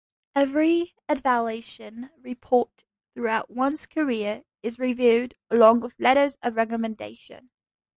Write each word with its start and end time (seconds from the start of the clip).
Every 0.35 0.95
evaluation 1.07 2.09
report 2.23 2.85
throughout 3.13 3.51
one's 3.51 3.85
career 3.85 4.45
is 4.63 4.79
reviewed, 4.79 5.35
along 5.51 5.81
with 5.81 5.93
letters 5.99 6.39
of 6.41 6.55
recommendation. 6.55 7.51